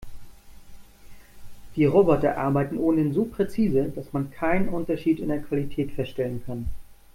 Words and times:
Die 1.75 1.85
Roboter 1.85 2.35
arbeiten 2.35 2.79
ohnehin 2.79 3.13
so 3.13 3.25
präzise, 3.25 3.89
dass 3.95 4.11
man 4.13 4.31
keinen 4.31 4.69
Unterschied 4.69 5.19
in 5.19 5.27
der 5.29 5.43
Qualität 5.43 5.91
feststellen 5.91 6.41
kann. 6.43 6.65